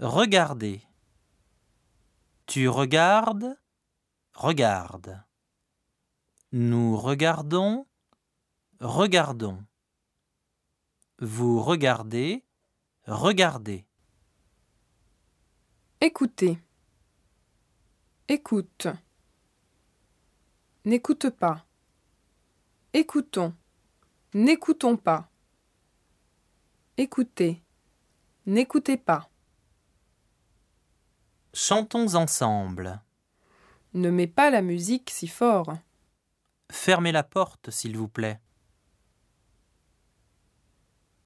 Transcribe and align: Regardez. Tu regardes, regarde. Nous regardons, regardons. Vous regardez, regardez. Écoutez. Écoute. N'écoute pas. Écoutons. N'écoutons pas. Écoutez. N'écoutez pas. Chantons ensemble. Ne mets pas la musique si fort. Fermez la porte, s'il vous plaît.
Regardez. 0.00 0.80
Tu 2.46 2.68
regardes, 2.68 3.58
regarde. 4.32 5.22
Nous 6.52 6.96
regardons, 6.96 7.86
regardons. 8.80 9.62
Vous 11.18 11.62
regardez, 11.62 12.46
regardez. 13.06 13.86
Écoutez. 16.00 16.58
Écoute. 18.26 18.86
N'écoute 20.86 21.28
pas. 21.28 21.66
Écoutons. 22.94 23.54
N'écoutons 24.32 24.96
pas. 24.96 25.28
Écoutez. 26.96 27.62
N'écoutez 28.46 28.96
pas. 28.96 29.29
Chantons 31.52 32.14
ensemble. 32.14 33.00
Ne 33.92 34.10
mets 34.10 34.28
pas 34.28 34.50
la 34.50 34.62
musique 34.62 35.10
si 35.10 35.26
fort. 35.26 35.74
Fermez 36.70 37.10
la 37.10 37.24
porte, 37.24 37.70
s'il 37.70 37.96
vous 37.96 38.06
plaît. 38.06 38.40